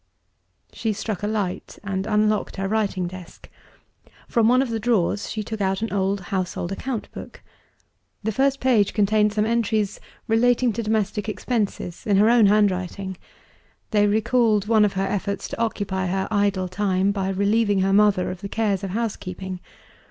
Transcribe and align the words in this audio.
She 0.73 0.93
struck 0.93 1.21
a 1.21 1.27
light, 1.27 1.77
and 1.83 2.07
unlocked 2.07 2.55
her 2.55 2.67
writing 2.67 3.05
desk. 3.05 3.49
From 4.27 4.47
one 4.47 4.63
of 4.63 4.71
the 4.71 4.79
drawers 4.79 5.29
she 5.29 5.43
took 5.43 5.61
out 5.61 5.83
an 5.83 5.93
old 5.93 6.21
household 6.33 6.71
account 6.71 7.11
book. 7.11 7.43
The 8.23 8.31
first 8.31 8.59
page 8.59 8.95
contained 8.95 9.31
some 9.33 9.45
entries, 9.45 9.99
relating 10.27 10.73
to 10.73 10.81
domestic 10.81 11.29
expenses, 11.29 12.07
in 12.07 12.17
her 12.17 12.31
own 12.31 12.47
handwriting. 12.47 13.15
They 13.91 14.07
recalled 14.07 14.67
one 14.67 14.85
of 14.85 14.93
her 14.93 15.05
efforts 15.05 15.47
to 15.49 15.61
occupy 15.61 16.07
her 16.07 16.27
idle 16.31 16.67
time, 16.67 17.11
by 17.11 17.29
relieving 17.29 17.81
her 17.81 17.93
mother 17.93 18.31
of 18.31 18.41
the 18.41 18.49
cares 18.49 18.83
of 18.83 18.89
housekeeping. 18.89 19.59